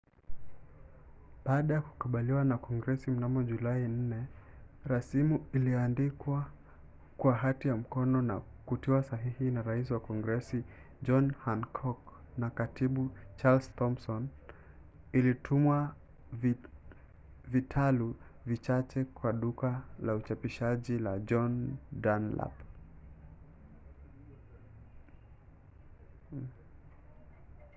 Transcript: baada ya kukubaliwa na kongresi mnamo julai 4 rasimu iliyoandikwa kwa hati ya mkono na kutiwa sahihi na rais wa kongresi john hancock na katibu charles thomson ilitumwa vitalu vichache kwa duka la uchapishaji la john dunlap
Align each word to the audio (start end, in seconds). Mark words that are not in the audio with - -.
baada 1.45 1.73
ya 1.73 1.81
kukubaliwa 1.81 2.45
na 2.45 2.57
kongresi 2.57 3.11
mnamo 3.11 3.43
julai 3.43 3.87
4 3.87 4.23
rasimu 4.85 5.45
iliyoandikwa 5.53 6.49
kwa 7.17 7.35
hati 7.35 7.67
ya 7.67 7.75
mkono 7.77 8.21
na 8.21 8.39
kutiwa 8.39 9.03
sahihi 9.03 9.51
na 9.51 9.61
rais 9.61 9.91
wa 9.91 9.99
kongresi 9.99 10.63
john 11.03 11.31
hancock 11.33 11.97
na 12.37 12.49
katibu 12.49 13.09
charles 13.37 13.75
thomson 13.75 14.27
ilitumwa 15.11 15.95
vitalu 17.47 18.15
vichache 18.45 19.03
kwa 19.05 19.33
duka 19.33 19.81
la 20.03 20.15
uchapishaji 20.15 20.99
la 20.99 21.19
john 21.19 21.77
dunlap 21.91 22.53